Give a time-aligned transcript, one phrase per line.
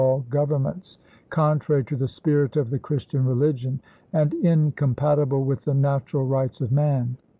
[0.01, 0.97] all governments,
[1.29, 3.79] contrary to the spirit of the Chris tian religion,
[4.13, 7.15] and incompatible with the natural rights of man.